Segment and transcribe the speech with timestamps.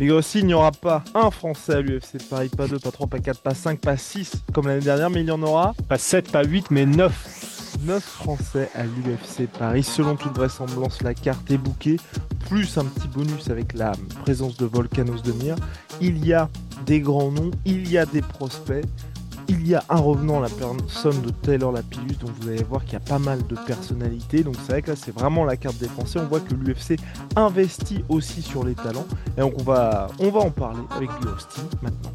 [0.00, 3.06] Mais aussi, il n'y aura pas un Français à l'UFC Paris, pas deux, pas trois,
[3.06, 5.98] pas quatre, pas cinq, pas six comme l'année dernière, mais il y en aura Pas
[5.98, 7.50] 7, pas 8, mais 9.
[7.82, 9.82] 9 Français à l'UFC Paris.
[9.82, 11.98] Selon toute vraisemblance, la carte est bouquée,
[12.48, 15.56] plus un petit bonus avec la présence de Volcanos de Mir.
[16.00, 16.48] Il y a
[16.86, 18.84] des grands noms, il y a des prospects.
[19.48, 22.94] Il y a un revenant, la personne de Taylor Lapillus, donc vous allez voir qu'il
[22.94, 24.42] y a pas mal de personnalités.
[24.42, 26.18] Donc c'est vrai que là, c'est vraiment la carte des Français.
[26.20, 26.98] On voit que l'UFC
[27.36, 29.06] investit aussi sur les talents.
[29.36, 32.12] Et donc on va, on va en parler avec Guy Austin maintenant.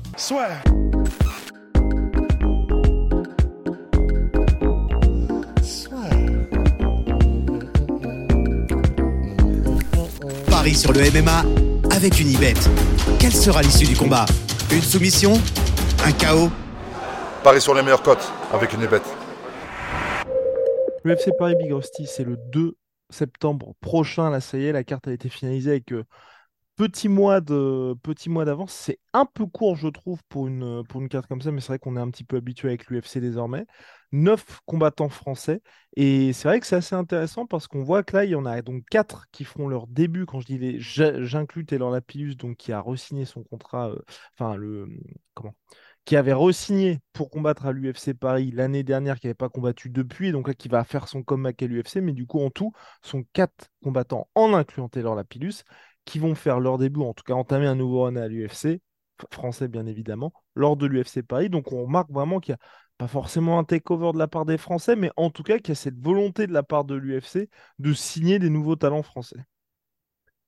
[10.50, 11.46] Paris sur le MMA
[11.92, 12.54] avec une Ibet.
[13.18, 14.26] Quelle sera l'issue du combat?
[14.72, 15.34] Une soumission?
[16.06, 16.50] Un chaos?
[17.44, 19.08] Paris sur les meilleures cotes avec une bête.
[21.06, 22.76] L'UFC Paris Big Rusty, c'est le 2
[23.10, 24.30] septembre prochain.
[24.30, 26.04] Là, ça y est, la carte a été finalisée avec euh,
[26.76, 28.74] petit mois de petit mois d'avance.
[28.74, 31.70] C'est un peu court, je trouve, pour une, pour une carte comme ça, mais c'est
[31.70, 33.66] vrai qu'on est un petit peu habitué avec l'UFC désormais.
[34.12, 35.62] Neuf combattants français.
[35.96, 38.46] Et c'est vrai que c'est assez intéressant parce qu'on voit que là, il y en
[38.46, 40.26] a donc quatre qui feront leur début.
[40.26, 44.00] Quand je dis les, j'inclus Taylor Lapillus, donc qui a re-signé son contrat, euh,
[44.38, 44.88] enfin le
[45.34, 45.54] comment
[46.10, 50.32] qui avait re-signé pour combattre à l'UFC Paris l'année dernière, qui n'avait pas combattu depuis,
[50.32, 53.26] donc là qui va faire son comeback à l'UFC, mais du coup en tout, sont
[53.32, 55.62] quatre combattants, en incluant Taylor Lapillus,
[56.06, 58.82] qui vont faire leur début, en tout cas entamer un nouveau run à l'UFC,
[59.32, 61.52] français bien évidemment, lors de l'UFC Paris.
[61.52, 64.58] Donc on remarque vraiment qu'il n'y a pas forcément un takeover de la part des
[64.58, 67.50] Français, mais en tout cas qu'il y a cette volonté de la part de l'UFC
[67.78, 69.46] de signer des nouveaux talents français.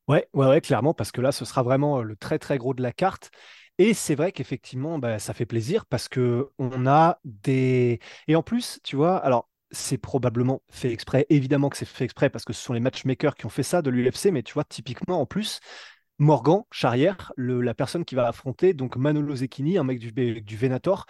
[0.07, 2.73] Ouais, ouais, ouais, clairement, parce que là, ce sera vraiment euh, le très, très gros
[2.73, 3.31] de la carte.
[3.77, 7.99] Et c'est vrai qu'effectivement, bah, ça fait plaisir parce que on a des.
[8.27, 11.25] Et en plus, tu vois, alors, c'est probablement fait exprès.
[11.29, 13.81] Évidemment que c'est fait exprès parce que ce sont les matchmakers qui ont fait ça
[13.81, 15.59] de l'UFC, mais tu vois, typiquement, en plus,
[16.19, 20.11] Morgan, Charrière, la personne qui va affronter, donc Manolo Zecchini, un mec du,
[20.41, 21.05] du Venator.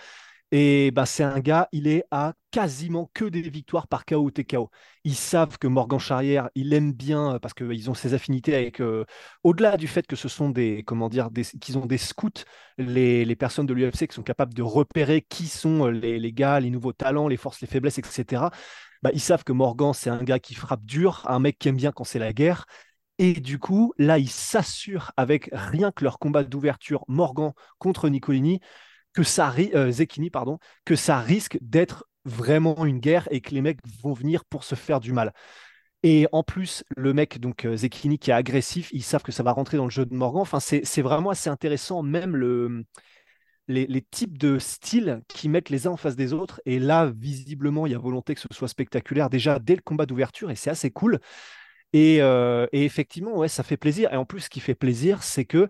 [0.54, 4.32] Et bah, c'est un gars, il est à quasiment que des victoires par KO ou
[4.32, 4.70] TKO.
[5.06, 8.82] Ils savent que Morgan Charrière, il aime bien euh, parce qu'ils ont ses affinités avec,
[8.82, 9.06] euh,
[9.44, 11.30] au-delà du fait que ce sont des, comment dire,
[11.62, 12.30] qu'ils ont des scouts,
[12.78, 16.34] les, les personnes de l'UFC qui sont capables de repérer qui sont euh, les, les
[16.34, 18.52] gars, les nouveaux talents, les forces, les faiblesses, etc.
[19.04, 21.78] Bah, ils savent que Morgan, c'est un gars qui frappe dur, un mec qui aime
[21.78, 22.66] bien quand c'est la guerre.
[23.20, 28.60] Et du coup, là, ils s'assurent avec rien que leur combat d'ouverture, Morgan contre Nicolini,
[29.14, 29.92] que ça, ri- euh,
[30.86, 34.76] que ça risque d'être vraiment une guerre et que les mecs vont venir pour se
[34.76, 35.34] faire du mal.
[36.04, 39.44] Et en plus, le mec, donc euh, Zecchini, qui est agressif, ils savent que ça
[39.44, 40.42] va rentrer dans le jeu de Morgan.
[40.42, 42.86] Enfin, c'est vraiment assez intéressant, même le,
[43.68, 46.62] les, les types de styles qui mettent les uns en face des autres.
[46.66, 50.06] Et là, visiblement, il y a volonté que ce soit spectaculaire déjà dès le combat
[50.06, 51.20] d'ouverture et c'est assez cool.
[51.94, 54.14] Et, euh, et effectivement, ouais, ça fait plaisir.
[54.14, 55.70] Et en plus, ce qui fait plaisir, c'est que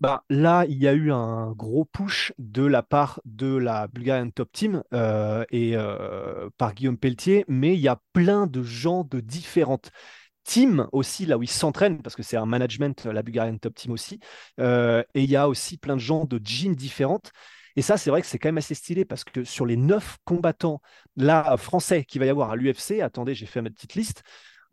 [0.00, 4.28] bah, là, il y a eu un gros push de la part de la Bulgarian
[4.30, 9.04] Top Team euh, et euh, par Guillaume Pelletier, mais il y a plein de gens
[9.04, 9.90] de différentes
[10.44, 13.92] teams aussi, là où ils s'entraînent, parce que c'est un management, la Bulgarian Top Team
[13.92, 14.20] aussi,
[14.60, 17.32] euh, et il y a aussi plein de gens de gyms différentes.
[17.76, 20.18] Et ça, c'est vrai que c'est quand même assez stylé parce que sur les neuf
[20.24, 20.80] combattants
[21.16, 24.22] là, français qu'il va y avoir à l'UFC, attendez, j'ai fait ma petite liste.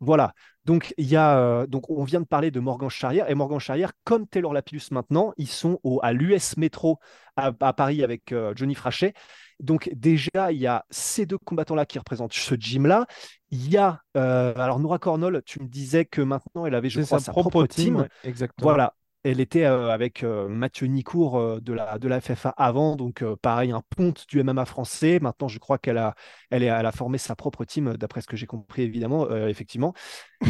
[0.00, 0.34] Voilà,
[0.64, 3.58] donc, il y a, euh, donc on vient de parler de Morgan Charrière et Morgan
[3.58, 6.98] Charrière, comme Taylor Lapillus maintenant, ils sont au, à l'US Metro
[7.36, 9.12] à, à Paris avec euh, Johnny Frachet.
[9.58, 13.06] Donc déjà, il y a ces deux combattants-là qui représentent ce gym-là.
[13.50, 17.00] Il y a, euh, alors Noura Cornol, tu me disais que maintenant elle avait, je
[17.00, 18.08] crois, sa propre propre team, team.
[18.24, 18.68] exactement.
[18.68, 18.94] Voilà,
[19.24, 24.26] elle était avec Mathieu Nicourt de, la, de la FFA avant, donc pareil, un ponte
[24.28, 25.18] du MMA français.
[25.20, 26.14] Maintenant, je crois qu'elle a,
[26.50, 29.94] elle elle a formé sa propre team, d'après ce que j'ai compris, évidemment, euh, effectivement.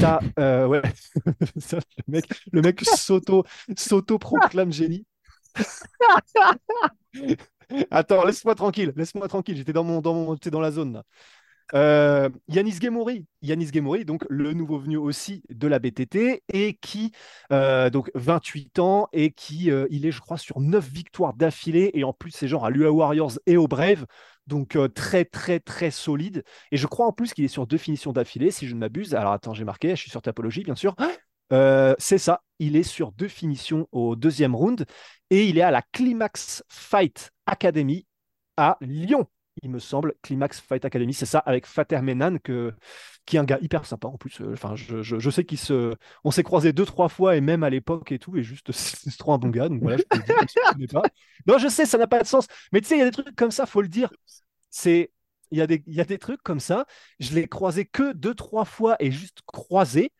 [0.01, 0.83] T'as, euh, ouais,
[1.27, 3.45] le mec, le mec s'auto,
[3.77, 5.07] s'auto-proclame génie.
[7.91, 11.05] Attends, laisse-moi tranquille, laisse-moi tranquille, j'étais dans, mon, dans, mon, j'étais dans la zone là.
[11.75, 17.13] Euh, Yanis Gemori, Yanis Gemori, donc le nouveau venu aussi de la BTT et qui,
[17.51, 21.91] euh, donc 28 ans et qui, euh, il est, je crois, sur 9 victoires d'affilée
[21.95, 24.07] et en plus c'est genre à l'UA Warriors et au Brave,
[24.47, 26.45] donc très très très solide.
[26.73, 29.15] Et je crois en plus qu'il est sur deux finitions d'affilée, si je ne m'abuse.
[29.15, 30.95] Alors attends, j'ai marqué, je suis sur Tapologie bien sûr.
[31.99, 34.87] C'est ça, il est sur deux finitions au deuxième round
[35.29, 38.07] et il est à la Climax Fight Academy
[38.57, 39.27] à Lyon,
[39.63, 40.15] il me semble.
[40.23, 42.73] Climax Fight Academy, c'est ça, avec Fater Menan, que,
[43.27, 44.41] qui est un gars hyper sympa en plus.
[44.41, 45.95] Euh, enfin, je, je, sais qu'il se.
[46.25, 49.17] On s'est croisé deux, trois fois et même à l'époque et tout, et juste, c'est
[49.19, 49.69] trop un bon gars.
[49.69, 51.03] Donc voilà, je peux le si je pas.
[51.47, 52.47] Non, je sais, ça n'a pas de sens.
[52.73, 54.11] Mais tu sais, il y a des trucs comme ça, faut le dire.
[54.71, 55.11] C'est.
[55.51, 56.87] Il y, a des, il y a des trucs comme ça.
[57.21, 60.11] Je l'ai croisé que deux, trois fois et juste croisé.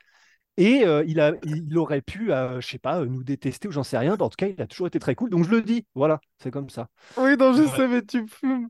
[0.59, 3.73] Et euh, il, a, il aurait pu, euh, je sais pas, euh, nous détester ou
[3.73, 4.13] j'en sais rien.
[4.15, 5.31] En tout cas, il a toujours été très cool.
[5.31, 5.87] Donc je le dis.
[5.95, 6.89] Voilà, c'est comme ça.
[7.17, 8.69] Oui, non, je sais, mais tu fumes.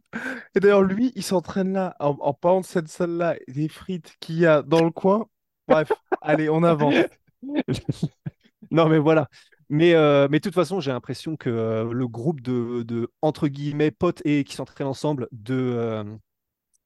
[0.54, 4.14] Et d'ailleurs, lui, il s'entraîne là, en, en parlant de cette salle-là, et des frites
[4.20, 5.26] qu'il y a dans le coin.
[5.66, 5.90] Bref,
[6.20, 6.94] allez, on avance.
[8.70, 9.28] non, mais voilà.
[9.68, 13.90] Mais, euh, mais de toute façon, j'ai l'impression que le groupe de, de, entre guillemets,
[13.90, 16.04] potes et qui s'entraînent ensemble de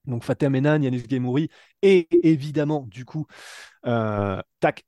[0.07, 1.49] donc Fateh Menan, Yanis Gemouri
[1.83, 3.27] et évidemment, du coup,
[4.61, 4.85] tac.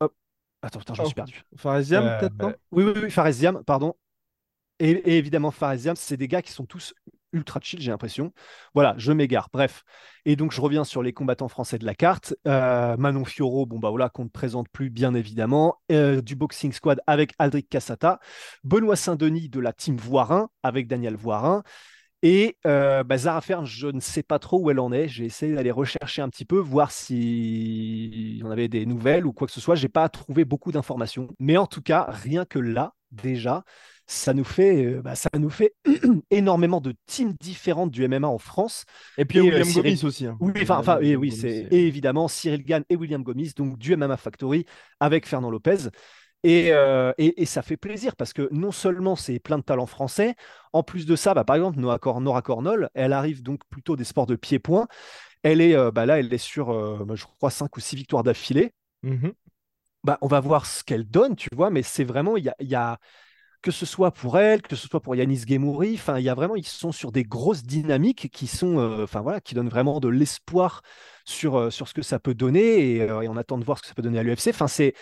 [0.00, 0.14] Hop.
[0.62, 1.08] Attends, putain, je me Oh.
[1.08, 1.42] suis perdu.
[1.56, 2.54] Faresiam, Euh, peut-être, non?
[2.72, 3.94] oui, oui, oui, Faresiam, pardon.
[4.78, 6.94] Et, et évidemment, Faresiam, c'est des gars qui sont tous
[7.34, 8.32] ultra chill, j'ai l'impression.
[8.74, 9.48] Voilà, je m'égare.
[9.52, 9.84] Bref.
[10.26, 12.34] Et donc, je reviens sur les combattants français de la carte.
[12.46, 15.80] Euh, Manon Fioro, bon, bah voilà, qu'on ne présente plus, bien évidemment.
[15.90, 18.18] Euh, du Boxing Squad avec Aldric Cassata.
[18.64, 21.62] Benoît Saint-Denis de la team Voirin avec Daniel Voirin.
[22.24, 25.08] Et euh, bah, Zara Fern, je ne sais pas trop où elle en est.
[25.08, 29.46] J'ai essayé d'aller rechercher un petit peu, voir si on avait des nouvelles ou quoi
[29.46, 29.74] que ce soit.
[29.74, 31.28] J'ai pas trouvé beaucoup d'informations.
[31.40, 33.64] Mais en tout cas, rien que là, déjà,
[34.06, 35.74] ça nous fait, euh, bah, ça nous fait
[36.30, 38.84] énormément de teams différentes du MMA en France.
[39.18, 40.26] Et puis y Et, euh, William Cyril- Gomis aussi.
[40.26, 40.36] hein.
[40.40, 43.78] Oui, enfin, enfin, William et oui, Gomis, c'est évidemment Cyril Gann et William Gomis, donc
[43.78, 44.64] du MMA Factory
[45.00, 45.88] avec Fernand Lopez.
[46.44, 49.86] Et, euh, et, et ça fait plaisir parce que non seulement c'est plein de talents
[49.86, 50.34] français,
[50.72, 53.94] en plus de ça, bah, par exemple, Nora, Cor- Nora Cornol, elle arrive donc plutôt
[53.96, 54.88] des sports de pied-point.
[55.42, 57.96] Elle est, euh, bah, là, elle est sur, euh, bah, je crois, 5 ou 6
[57.96, 58.74] victoires d'affilée.
[59.02, 59.32] Mhm.
[60.04, 62.56] Bah, on va voir ce qu'elle donne, tu vois, mais c'est vraiment, il y a,
[62.60, 62.98] y a-
[63.62, 66.34] que ce soit pour elle, que ce soit pour Yanis Gemouri, enfin, il y a
[66.34, 70.08] vraiment, ils sont sur des grosses dynamiques qui sont, enfin voilà, qui donnent vraiment de
[70.08, 70.82] l'espoir
[71.24, 73.88] sur, sur ce que ça peut donner et, et on attend de voir ce que
[73.88, 74.50] ça peut donner à l'UFC.
[74.50, 74.94] Enfin, c'est,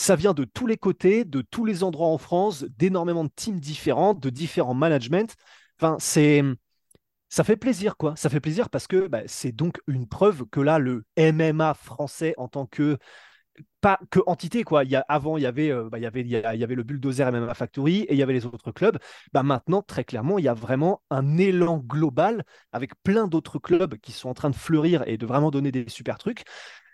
[0.00, 3.60] ça vient de tous les côtés, de tous les endroits en France, d'énormément de teams
[3.60, 5.26] différents, de différents managements.
[5.78, 6.42] Enfin, c'est,
[7.28, 8.16] ça fait plaisir, quoi.
[8.16, 12.32] Ça fait plaisir parce que bah, c'est donc une preuve que là, le MMA français
[12.38, 12.96] en tant que
[13.82, 14.84] pas que entité quoi.
[14.84, 17.28] Il y a, avant, il y avait, euh, bah, il y avait, avait le Bulldozer
[17.28, 18.98] MMA Factory et il y avait les autres clubs.
[19.34, 23.96] Bah, maintenant, très clairement, il y a vraiment un élan global avec plein d'autres clubs
[23.98, 26.44] qui sont en train de fleurir et de vraiment donner des super trucs.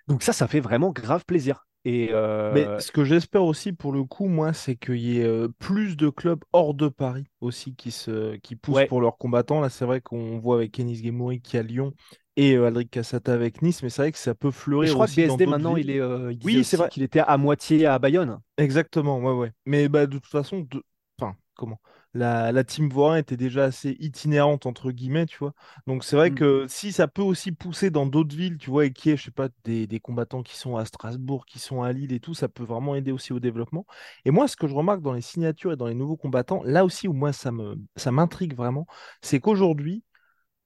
[0.08, 1.67] Donc ça, ça fait vraiment grave plaisir.
[1.88, 5.24] Et euh, Mais ce que j'espère aussi pour le coup, moi, c'est qu'il y ait
[5.24, 8.86] euh, plus de clubs hors de Paris aussi qui, se, qui poussent Ouais.
[8.88, 9.60] pour leurs combattants.
[9.60, 11.92] Là, c'est vrai qu'on voit avec Kenis Gemouri qui est à Lyon
[12.36, 14.50] et euh, Aldric Cassata avec Nice, mais c'est vrai que ça peut
[14.80, 15.86] et fleurir je crois que aussi BSD maintenant, villes.
[15.88, 16.90] il est, euh, il Oui, c'est vrai.
[16.90, 18.40] qu'il était à moitié à Bayonne.
[18.58, 19.52] Exactement, ouais, ouais.
[19.66, 20.82] Mais bah, de toute façon, de...
[21.18, 21.80] enfin, comment?
[22.14, 25.53] La, la team Voirin était déjà assez itinérante, entre guillemets, tu vois.
[25.87, 26.32] Donc c'est vrai Mm.
[26.32, 29.17] que si ça peut aussi pousser dans d'autres villes, tu vois, et qu'il y ait,
[29.19, 32.20] je sais pas, des, des combattants qui sont à Strasbourg, qui sont à Lille et
[32.20, 33.87] tout, ça peut vraiment aider aussi au développement.
[34.25, 36.85] Et moi, ce que je remarque dans les signatures et dans les nouveaux combattants, là
[36.85, 38.87] aussi où moi ça me, ça m'intrigue vraiment,
[39.23, 40.03] c'est qu'aujourd'hui,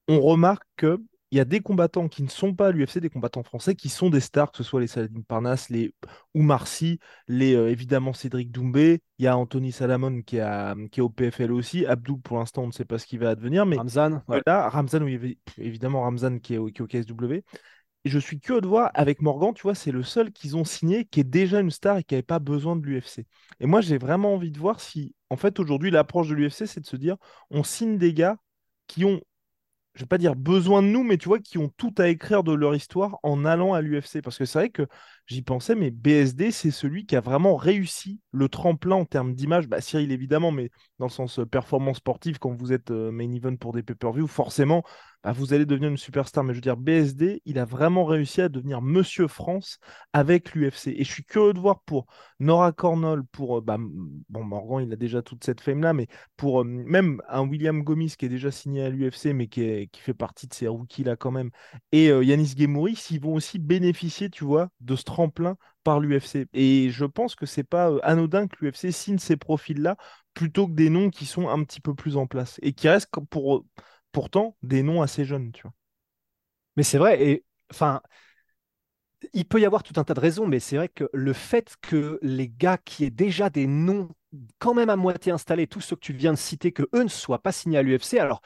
[0.09, 0.99] on remarque que
[1.31, 3.88] il y a des combattants qui ne sont pas à l'UFC, des combattants français qui
[3.88, 5.94] sont des stars, que ce soit les Saladin Parnasse, les
[6.35, 6.99] Oumar Sy,
[7.29, 11.08] les euh, évidemment Cédric Doumbé, il y a Anthony Salamon qui, a, qui est au
[11.10, 14.22] PFL aussi, Abdou pour l'instant on ne sait pas ce qui va advenir, mais Ramzan,
[14.29, 14.43] ouais.
[14.46, 17.44] là, Ramzan, oui, évi- évidemment Ramzan qui est, au- qui est au KSW.
[18.05, 20.65] Et je suis curieux de voir avec Morgan, tu vois, c'est le seul qu'ils ont
[20.65, 23.27] signé qui est déjà une star et qui n'avait pas besoin de l'UFC.
[23.60, 26.81] Et moi j'ai vraiment envie de voir si, en fait aujourd'hui l'approche de l'UFC c'est
[26.81, 27.17] de se dire,
[27.51, 28.37] on signe des gars
[28.87, 29.20] qui ont
[29.94, 32.44] je vais pas dire besoin de nous, mais tu vois, qui ont tout à écrire
[32.44, 34.23] de leur histoire en allant à l'UFC.
[34.23, 34.87] Parce que c'est vrai que
[35.27, 39.69] j'y pensais, mais BSD, c'est celui qui a vraiment réussi le tremplin en termes d'image.
[39.69, 43.32] Bah, Cyril, évidemment, mais dans le sens euh, performance sportive, quand vous êtes euh, main
[43.32, 44.85] event pour des pay-per-view, forcément,
[45.22, 46.44] bah, vous allez devenir une superstar.
[46.44, 49.79] Mais je veux dire, BSD, il a vraiment réussi à devenir Monsieur France
[50.12, 50.89] avec l'UFC.
[50.89, 52.06] Et je suis curieux de voir pour
[52.39, 56.62] Nora Cornell, pour, euh, bah, bon, Morgan, il a déjà toute cette fame-là, mais pour
[56.62, 60.46] euh, même un William Gomis qui est déjà signé à l'UFC, mais qui, fait partie
[60.46, 61.50] de ces rookies-là quand même,
[61.93, 66.48] et euh, Yanis Gemouri, s'ils vont aussi bénéficier, tu vois, de ce tremplin par l'UFC.
[66.55, 69.96] Et je pense que c'est pas anodin que l'UFC signe ces profils-là
[70.34, 73.10] plutôt que des noms qui sont un petit peu plus en place et qui restent
[73.31, 73.65] pour,
[74.12, 75.74] pourtant des noms assez jeunes, tu vois.
[76.76, 78.00] Mais c'est vrai, et enfin,
[79.32, 81.74] il peut y avoir tout un tas de raisons, mais c'est vrai que le fait
[81.81, 84.08] que les gars qui aient déjà des noms
[84.58, 87.08] quand même à moitié installés, tous ceux que tu viens de citer, que eux ne
[87.08, 88.40] soient pas signés à l'UFC, alors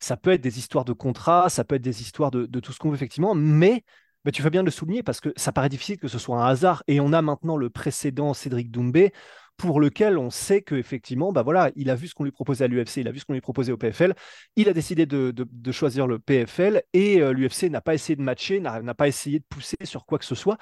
[0.00, 2.78] ça peut être des histoires de contrats, ça peut être des histoires de, tout ce
[2.78, 3.84] qu'on veut effectivement, mais
[4.24, 6.42] Mais tu fais bien de le souligner parce que ça paraît difficile que ce soit
[6.42, 6.82] un hasard.
[6.88, 9.12] Et on a maintenant le précédent Cédric Doumbé
[9.56, 12.68] pour lequel on sait qu'effectivement, bah voilà, il a vu ce qu'on lui proposait à
[12.68, 14.14] l'UFC, il a vu ce qu'on lui proposait au PFL,
[14.56, 18.22] il a décidé de, de, choisir le PFL et euh, l'UFC n'a pas essayé de
[18.22, 20.58] matcher, n'a pas essayé de pousser sur quoi que ce soit.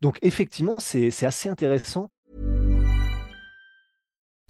[0.00, 2.10] Donc effectivement, c'est assez intéressant.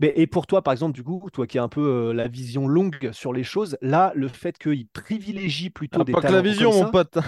[0.00, 2.26] Mais, et pour toi, par exemple, du coup, toi qui as un peu euh, la
[2.26, 6.32] vision longue sur les choses, là, le fait qu'il privilégie plutôt ah, des pas que
[6.32, 7.18] la vision, mon pote.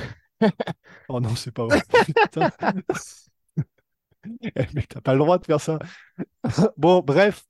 [1.08, 1.82] oh non, c'est pas vrai.
[4.24, 5.80] Eh, mais t'as pas le droit de faire ça.
[6.76, 7.44] bon, bref,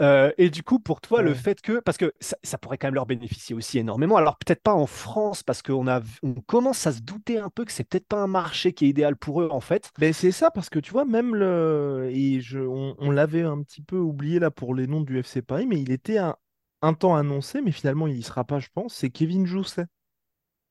[0.00, 2.94] euh, et du coup, pour toi, le fait que, parce que ça, pourrait quand même
[2.94, 4.16] leur bénéficier aussi énormément.
[4.16, 7.64] Alors peut-être pas en France, parce qu'on a, on commence à se douter un peu
[7.64, 9.90] que c'est peut-être pas un marché qui est idéal pour eux en fait.
[9.98, 13.82] Mais c'est ça, parce que tu vois, même le, et je, on, l'avait un petit
[13.82, 16.36] peu oublié là pour les noms du FC Paris, mais il était un,
[16.82, 18.94] un temps annoncé, mais finalement il y sera pas, je pense.
[18.94, 19.86] C'est Kevin Jousset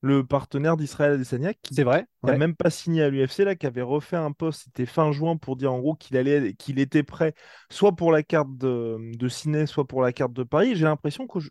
[0.01, 3.65] le partenaire d'Israël Adesanya, qui c'est vrai, n'a même pas signé à l'UFC, là, qui
[3.65, 7.03] avait refait un post, c'était fin juin, pour dire en gros qu'il allait, qu'il était
[7.03, 7.33] prêt,
[7.69, 10.75] soit pour la carte de, de Ciné, soit pour la carte de Paris.
[10.75, 11.49] J'ai l'impression que je,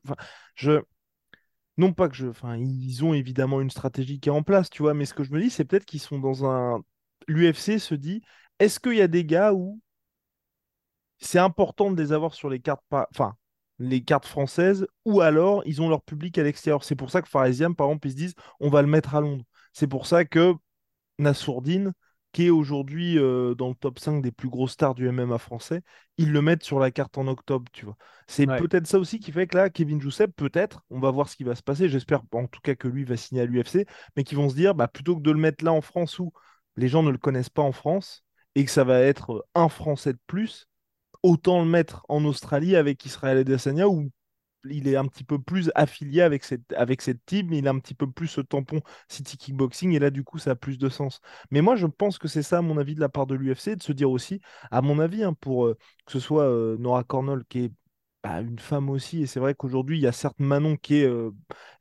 [0.54, 0.80] je,
[1.76, 4.82] non pas que je, enfin, ils ont évidemment une stratégie qui est en place, tu
[4.82, 6.80] vois, mais ce que je me dis, c'est peut-être qu'ils sont dans un,
[7.26, 8.22] l'UFC se dit,
[8.58, 9.80] est-ce qu'il y a des gars où
[11.18, 13.34] c'est important de les avoir sur les cartes, enfin,
[13.78, 16.84] les cartes françaises, ou alors ils ont leur public à l'extérieur.
[16.84, 19.20] C'est pour ça que Faresiam, par exemple, ils se disent on va le mettre à
[19.20, 19.44] Londres.
[19.72, 20.54] C'est pour ça que
[21.18, 21.92] Nassourdine,
[22.32, 25.82] qui est aujourd'hui euh, dans le top 5 des plus grosses stars du MMA français,
[26.18, 27.96] ils le mettent sur la carte en octobre, tu vois.
[28.26, 31.36] C'est peut-être ça aussi qui fait que là, Kevin Joussep, peut-être, on va voir ce
[31.36, 31.88] qui va se passer.
[31.88, 34.74] J'espère en tout cas que lui va signer à l'UFC, mais qu'ils vont se dire,
[34.74, 36.32] bah, plutôt que de le mettre là en France où
[36.76, 40.12] les gens ne le connaissent pas en France et que ça va être un Français
[40.12, 40.67] de plus,
[41.22, 44.10] autant le mettre en Australie avec Israël Adesanya où
[44.64, 47.78] il est un petit peu plus affilié avec cette, avec cette team, il a un
[47.78, 50.88] petit peu plus ce tampon City Kickboxing, et là, du coup, ça a plus de
[50.88, 51.20] sens.
[51.50, 53.76] Mais moi, je pense que c'est ça, à mon avis, de la part de l'UFC,
[53.76, 57.04] de se dire aussi, à mon avis, hein, pour euh, que ce soit euh, Nora
[57.04, 57.72] Cornell, qui est
[58.22, 61.06] bah, une femme aussi, et c'est vrai qu'aujourd'hui, il y a certes Manon qui est
[61.06, 61.30] euh,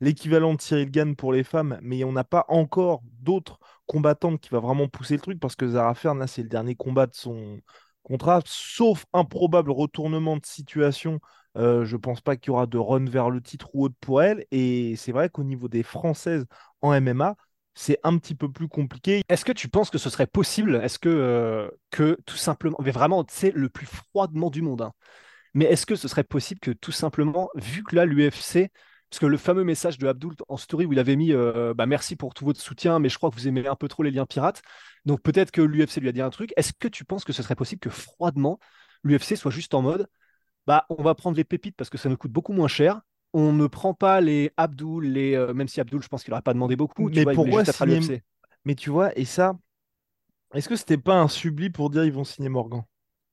[0.00, 4.50] l'équivalent de Cyril Gann pour les femmes, mais on n'a pas encore d'autres combattantes qui
[4.50, 7.14] va vraiment pousser le truc, parce que Zara Fern, là, c'est le dernier combat de
[7.14, 7.60] son
[8.08, 11.20] contrat, sauf un probable retournement de situation.
[11.56, 13.94] Euh, je ne pense pas qu'il y aura de run vers le titre ou autre
[14.00, 14.44] pour elle.
[14.50, 16.46] Et c'est vrai qu'au niveau des Françaises
[16.82, 17.36] en MMA,
[17.74, 19.22] c'est un petit peu plus compliqué.
[19.28, 20.80] Est-ce que tu penses que ce serait possible?
[20.82, 24.92] Est-ce que, euh, que tout simplement, mais vraiment, c'est le plus froidement du monde, hein.
[25.54, 28.70] mais est-ce que ce serait possible que tout simplement, vu que là, l'UFC
[29.10, 31.86] parce que le fameux message de Abdul en story où il avait mis euh, bah,
[31.86, 34.10] merci pour tout votre soutien, mais je crois que vous aimez un peu trop les
[34.10, 34.62] liens pirates.
[35.04, 36.52] Donc peut-être que l'UFC lui a dit un truc.
[36.56, 38.58] Est-ce que tu penses que ce serait possible que froidement,
[39.02, 40.08] l'UFC soit juste en mode
[40.68, 43.00] bah, on va prendre les pépites parce que ça nous coûte beaucoup moins cher.
[43.32, 46.42] On ne prend pas les Abdul, les, euh, même si Abdul, je pense qu'il n'aurait
[46.42, 47.08] pas demandé beaucoup.
[47.08, 48.22] Mais pourquoi signer...
[48.66, 49.56] Mais tu vois, et ça,
[50.52, 52.82] est-ce que c'était pas un subli pour dire ils vont signer Morgan?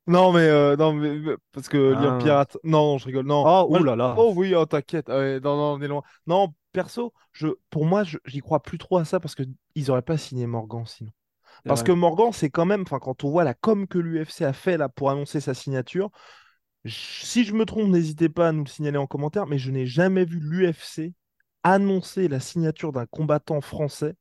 [0.08, 2.18] Non, mais, euh, non, mais parce que ah.
[2.22, 2.58] pirate.
[2.64, 3.26] Non, non, je rigole.
[3.26, 3.44] Non.
[3.46, 4.16] Oh, là là.
[4.18, 5.10] Oh oui, oh, t'inquiète.
[5.10, 6.04] non, non, on est loin.
[6.28, 9.56] Non, perso, je, pour moi, j'y crois plus trop à ça parce qu'ils
[9.88, 11.12] n'auraient pas signé Morgan sinon.
[11.64, 14.54] Parce que Morgan, c'est quand même, enfin, quand on voit la com que l'UFC a
[14.54, 16.12] fait là pour annoncer sa signature,
[16.86, 19.88] si je me trompe, n'hésitez pas à nous le signaler en commentaire, mais je n'ai
[19.88, 21.14] jamais vu l'UFC
[21.64, 24.14] annoncer la signature d'un combattant français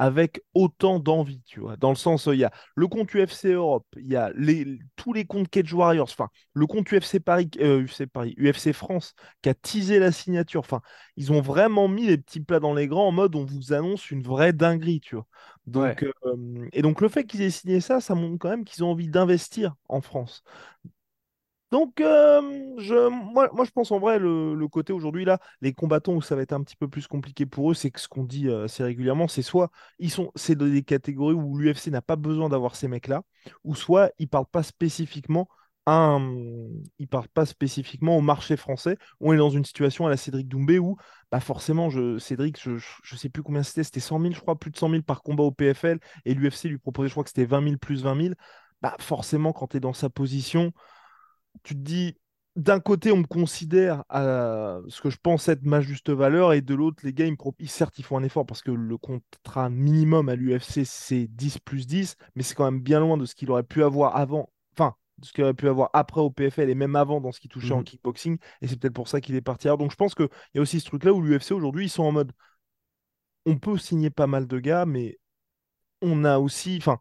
[0.00, 1.76] avec autant d'envie, tu vois.
[1.76, 5.12] Dans le sens, il y a le compte UFC Europe, il y a les, tous
[5.12, 9.50] les comptes Cage Warriors, enfin, le compte UFC Paris, UFC euh, Paris, UFC France, qui
[9.50, 10.60] a teasé la signature.
[10.60, 10.80] Enfin,
[11.18, 14.10] ils ont vraiment mis les petits plats dans les grands en mode on vous annonce
[14.10, 15.26] une vraie dinguerie, tu vois.
[15.66, 18.82] Donc, euh, et donc, le fait qu'ils aient signé ça, ça montre quand même qu'ils
[18.82, 20.42] ont envie d'investir en France.
[21.70, 22.40] Donc, euh,
[22.78, 26.42] je, moi, je pense en vrai, le, côté aujourd'hui, là, les combattants où ça va
[26.42, 28.82] être un petit peu plus compliqué pour eux, c'est que ce qu'on dit euh, assez
[28.82, 32.88] régulièrement, c'est soit ils sont, c'est des catégories où l'UFC n'a pas besoin d'avoir ces
[32.88, 33.22] mecs-là,
[33.64, 35.48] ou soit ils parlent pas spécifiquement
[37.10, 38.96] parlent pas spécifiquement au marché français.
[39.20, 40.96] On est dans une situation à la Cédric Doumbé où,
[41.30, 44.58] bah forcément, je, Cédric, je, ne sais plus combien c'était, c'était 100 000, je crois,
[44.58, 47.30] plus de 100 000 par combat au PFL, et l'UFC lui proposait, je crois que
[47.30, 48.34] c'était 20 000 plus 20 000.
[48.82, 50.72] Bah forcément, quand tu es dans sa position,
[51.62, 52.16] tu te dis,
[52.56, 56.62] d'un côté, on me considère à ce que je pense être ma juste valeur, et
[56.62, 59.70] de l'autre, les gars, ils me certes, ils font un effort parce que le contrat
[59.70, 63.34] minimum à l'UFC, c'est 10 plus 10, mais c'est quand même bien loin de ce
[63.34, 66.70] qu'il aurait pu avoir avant, enfin, de ce qu'il aurait pu avoir après au PFL
[66.70, 67.84] et même avant dans ce qu'il touchait en Mhm.
[67.84, 69.68] kickboxing, et c'est peut-être pour ça qu'il est parti.
[69.68, 72.04] Alors, donc, je pense qu'il y a aussi ce truc-là où l'UFC aujourd'hui, ils sont
[72.04, 72.32] en mode
[73.46, 75.18] on peut signer pas mal de gars, mais
[76.02, 77.00] on a aussi, enfin,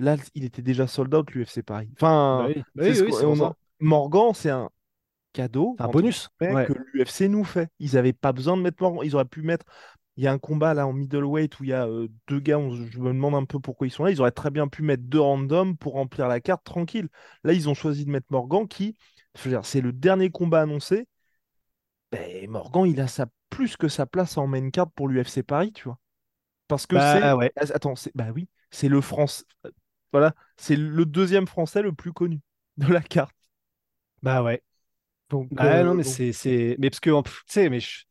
[0.00, 1.90] là, il était déjà sold out, l'UFC Paris.
[1.96, 3.54] Enfin, Bah oui, bah c'est oui, ce oui, qu'on- c'est pour on a- ça.
[3.80, 4.70] Morgan, c'est un
[5.32, 6.28] cadeau, Un bonus.
[6.40, 6.66] Ouais.
[6.66, 7.68] que l'UFC nous fait.
[7.78, 9.02] Ils n'avaient pas besoin de mettre Morgan.
[9.04, 9.64] Ils auraient pu mettre.
[10.16, 12.58] Il y a un combat là en middleweight où il y a euh, deux gars.
[12.58, 14.10] on- je me demande un peu pourquoi ils sont là.
[14.10, 17.08] Ils auraient très bien pu mettre deux randoms pour remplir la carte tranquille.
[17.44, 18.96] Là, ils ont choisi de mettre Morgan qui,
[19.62, 21.06] c'est le dernier combat annoncé.
[22.12, 25.72] Ben, Morgan, il a sa, plus que sa place en main card pour l'UFC Paris,
[25.72, 25.98] tu vois.
[26.68, 27.32] Parce que Bah, c'est.
[27.34, 27.52] ouais.
[27.56, 28.10] Attends, c'est...
[28.14, 29.44] bah oui, c'est le France.
[30.12, 32.40] Voilà, c'est le deuxième français le plus connu
[32.78, 33.34] de la carte.
[34.22, 34.62] Bah ouais.
[35.30, 36.76] Donc, Bah euh, non, mais donc- c'est, c'est...
[36.78, 38.04] Mais parce que, tu sais, mais je-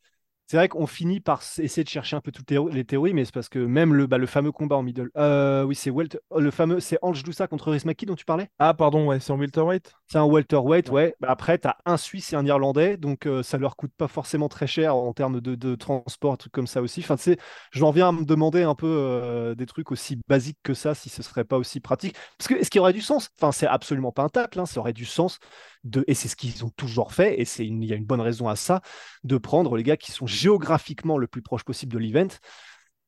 [0.49, 3.23] c'est vrai qu'on finit par essayer de chercher un peu toutes les, les théories, mais
[3.23, 5.11] c'est parce que même le, bah, le fameux combat en middle...
[5.15, 6.19] Euh, oui, c'est Welt...
[6.31, 6.79] oh, le fameux...
[6.79, 8.49] C'est Ange Doussa contre Rhys Maki dont tu parlais?
[8.57, 9.93] Ah, pardon, ouais, c'est en welterweight.
[10.07, 10.93] C'est un welterweight, Ouais.
[10.95, 11.15] ouais.
[11.19, 14.07] Bah, après, tu as un Suisse et un Irlandais, donc euh, ça leur coûte pas
[14.07, 17.01] forcément très cher en termes de, de transport, trucs comme ça aussi.
[17.01, 17.37] Enfin, tu
[17.71, 21.09] j'en viens à me demander un peu euh, des trucs aussi basiques que ça, si
[21.09, 22.15] ce serait pas aussi pratique.
[22.39, 23.29] Parce que est-ce qu'il y aurait du sens?
[23.39, 25.37] Enfin, c'est absolument pas un tacle, hein, ça aurait du sens
[25.83, 28.47] de, et c'est ce qu'ils ont toujours fait, et il y a une bonne raison
[28.49, 28.81] à ça,
[29.23, 32.27] de prendre les gars qui sont géographiquement le plus proche possible de l'event.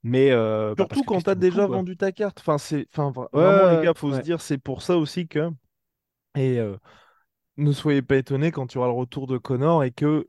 [0.04, 2.40] Mais euh, bah, Surtout quand tu as déjà vendu ta carte.
[2.40, 5.50] Enfin, c'est, enfin, Ouais, vraiment, les gars, faut se dire, c'est pour ça aussi que.
[6.36, 6.78] Et euh,
[7.58, 10.28] ne soyez pas étonnés quand tu auras le retour de Connor et que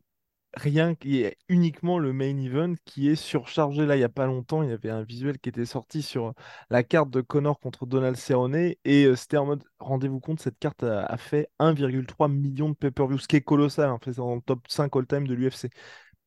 [0.54, 3.86] rien qu'il y ait uniquement le main event qui est surchargé.
[3.86, 6.34] Là, il n'y a pas longtemps, il y avait un visuel qui était sorti sur
[6.70, 10.58] la carte de Connor contre Donald Cerrone et euh, c'était en mode, rendez-vous compte, cette
[10.58, 14.34] carte a, a fait 1,3 million de pay-per-view, ce qui est colossal, hein, fait dans
[14.34, 15.70] le top 5 all-time de l'UFC.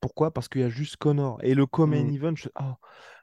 [0.06, 0.32] Pourquoi?
[0.32, 1.40] Parce qu'il y a juste Connor.
[1.44, 2.10] Et le co-main Mm.
[2.14, 2.50] event, je...
[2.60, 2.74] oh,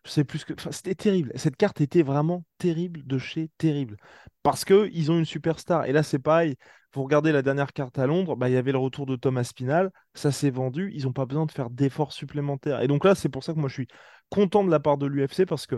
[0.04, 0.52] je sais plus que.
[0.54, 1.30] enfin, c'était terrible.
[1.36, 3.96] Cette carte était vraiment terrible de chez terrible.
[4.42, 5.86] Parce qu'ils ont une superstar.
[5.86, 6.56] Et là, c'est pareil.
[6.94, 9.44] Vous regardez la dernière carte à Londres, bah, il y avait le retour de Thomas
[9.44, 9.90] Spinal.
[10.14, 10.90] Ça s'est vendu.
[10.94, 12.80] Ils n'ont pas besoin de faire d'efforts supplémentaires.
[12.82, 13.88] Et donc là, c'est pour ça que moi, je suis
[14.30, 15.76] content de la part de l'UFC parce que,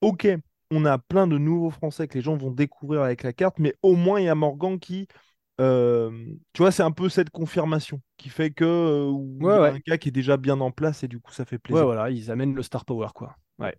[0.00, 0.28] ok,
[0.70, 3.74] on a plein de nouveaux Français que les gens vont découvrir avec la carte, mais
[3.82, 5.08] au moins, il y a Morgan qui.
[5.60, 6.10] Euh,
[6.52, 9.58] tu vois, c'est un peu cette confirmation qui fait que euh, où il y Ouais,
[9.58, 9.74] a ouais.
[9.74, 11.84] un gars qui est déjà bien en place et du coup ça fait Ouais, plaisir.
[11.84, 13.36] voilà, ils amènent le star power, quoi.
[13.58, 13.74] Ouais.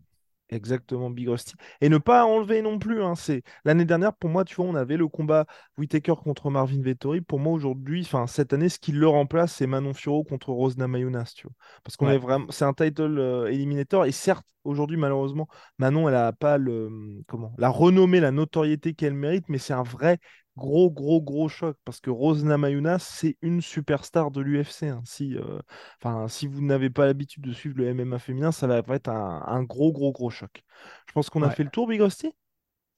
[0.50, 1.54] Exactement, Big Rusty.
[1.80, 3.02] Et ne pas enlever non plus.
[3.02, 5.46] hein, c'est l'année dernière pour moi, tu vois, on avait le combat
[5.78, 7.22] Whitaker contre Marvin Vettori.
[7.22, 10.78] Pour moi aujourd'hui, enfin cette année, ce qui le remplace, c'est Manon Fiorot contre Rose
[10.78, 11.54] Namajunas, tu vois.
[11.86, 12.12] Parce qu'on Ouais.
[12.12, 14.06] est vraiment, c'est un title euh, eliminator.
[14.06, 16.90] Et certes, aujourd'hui, malheureusement, Manon, elle a pas le
[17.28, 20.20] comment, la renommée, la notoriété qu'elle mérite, mais c'est un vrai
[20.58, 24.88] gros, gros, gros choc parce que Rose Namajunas, c'est une superstar de l'UFC.
[24.90, 25.02] hein.
[25.06, 25.60] Si, euh,
[26.02, 29.44] enfin, si vous n'avez pas l'habitude de suivre le MMA féminin, ça va être un,
[29.48, 30.64] un gros, gros, gros choc.
[31.08, 32.34] Je pense qu'on a fait le tour, Big Rusty?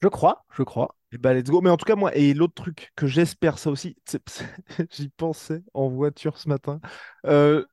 [0.01, 0.97] Je crois, je crois.
[1.13, 1.61] Et bah, let's go.
[1.61, 3.95] Mais en tout cas, moi, et l'autre truc que j'espère, ça aussi,
[4.91, 6.81] j'y pensais en voiture ce matin.
[7.25, 7.65] Euh,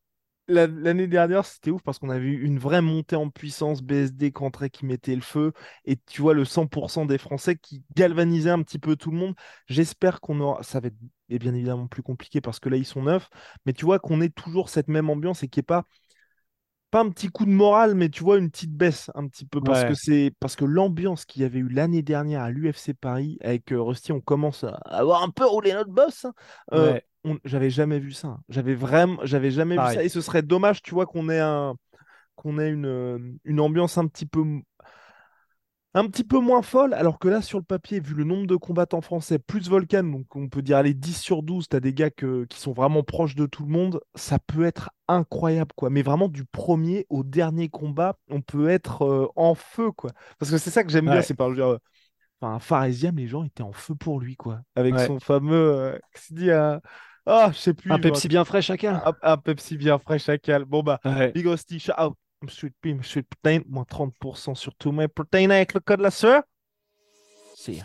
[0.53, 4.69] L'année dernière, c'était ouf parce qu'on avait eu une vraie montée en puissance, BSD, Cantré
[4.69, 5.53] qui mettait le feu,
[5.85, 9.35] et tu vois le 100% des Français qui galvanisaient un petit peu tout le monde.
[9.69, 10.97] J'espère qu'on aura, ça va être
[11.29, 13.29] et bien évidemment plus compliqué parce que là ils sont neufs,
[13.65, 15.87] mais tu vois qu'on ait toujours cette même ambiance et qu'il n'y ait pas
[16.91, 19.61] pas un petit coup de morale, mais tu vois une petite baisse un petit peu
[19.61, 19.85] parce Ouais.
[19.85, 23.73] que c'est parce que l'ambiance qu'il y avait eu l'année dernière à l'UFC Paris avec
[23.73, 26.25] euh, Rusty, on commence à avoir un peu roulé notre boss.
[26.25, 26.35] hein.
[26.75, 27.05] Euh, Ouais.
[27.45, 28.29] J'avais jamais vu ça.
[28.29, 28.41] hein.
[28.49, 30.03] J'avais vraiment, j'avais jamais vu ça.
[30.05, 31.75] Et ce serait dommage, tu vois, qu'on ait un,
[32.37, 34.45] qu'on ait une, euh, une ambiance un petit peu,
[35.93, 36.95] un petit peu moins folle.
[36.95, 40.35] Alors que là, sur le papier, vu le nombre de combattants français, plus Volcan, donc
[40.37, 43.35] on peut dire aller 10 sur 12, t'as des gars que- qui sont vraiment proches
[43.35, 44.01] de tout le monde.
[44.15, 45.91] Ça peut être incroyable, quoi.
[45.91, 50.13] Mais vraiment, du premier au dernier combat, on peut être euh, en feu, quoi.
[50.39, 51.79] Parce que c'est ça que j'aime bien, c'est par genre,
[52.43, 54.63] Enfin, Faresiam, les gens étaient en feu pour lui, quoi.
[54.75, 55.07] Avec Ouais.
[55.07, 55.55] son fameux.
[55.55, 55.99] euh,
[57.33, 57.93] Ah, je sais plus.
[57.93, 59.01] Un Pepsi bien frais chacun.
[59.05, 60.65] un, un Pepsi bien frais, chacal.
[60.65, 61.31] Bon, bah, Ouais.
[61.31, 62.15] Big Hostie, shout out.
[62.49, 66.43] Sweet Pea, Sweet Protein, moins 30% sur tous mes protéines avec le code la sœur.
[67.55, 67.85] See ya.